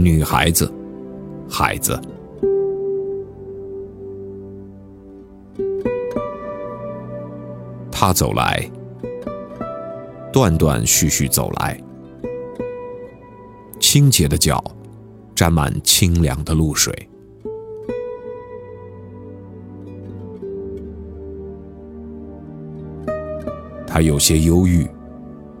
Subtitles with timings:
[0.00, 0.72] 女孩子，
[1.50, 2.00] 孩子。
[7.90, 8.70] 他走来，
[10.32, 11.82] 断断续续走来，
[13.80, 14.62] 清洁的脚
[15.34, 16.94] 沾满清凉的露水。
[23.84, 24.88] 他有些忧郁，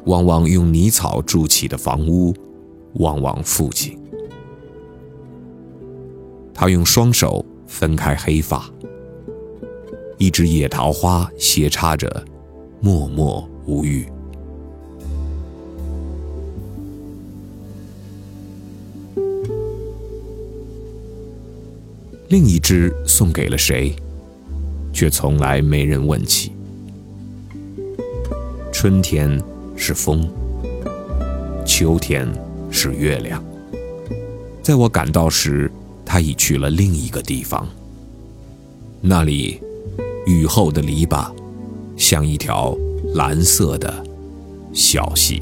[0.04, 2.32] 望望用泥草筑起的房屋，
[3.00, 3.98] 望望父亲。
[6.60, 8.68] 他用双手分开黑发，
[10.16, 12.24] 一只野桃花斜插着，
[12.80, 14.08] 默默无语。
[22.26, 23.94] 另一只送给了谁，
[24.92, 26.50] 却从来没人问起。
[28.72, 29.40] 春天
[29.76, 30.28] 是风，
[31.64, 32.26] 秋天
[32.68, 33.40] 是月亮。
[34.60, 35.70] 在我赶到时，
[36.08, 37.68] 他已去了另一个地方。
[39.02, 39.60] 那里，
[40.24, 41.30] 雨后的篱笆，
[41.98, 42.74] 像一条
[43.14, 44.02] 蓝色的
[44.72, 45.38] 小溪。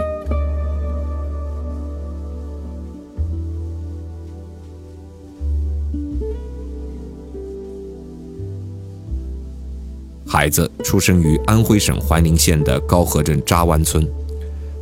[10.26, 14.06] 孩子出生于安徽省怀宁县的高河镇扎湾村，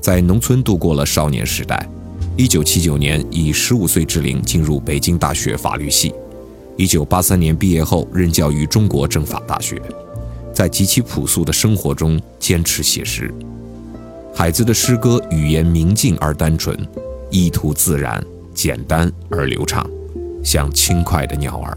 [0.01, 1.87] 在农村度过了少年时代。
[2.37, 6.13] 一九七九年以十五岁之龄进入北京大学法律系
[6.77, 9.81] 一九八三年毕业后任教于中国政法大学。
[10.53, 13.33] 在极其朴素的生活中坚持写诗。
[14.35, 16.77] 海子的诗歌语言明净而单纯，
[17.31, 19.89] 意图自然、简单而流畅，
[20.43, 21.77] 像轻快的鸟儿。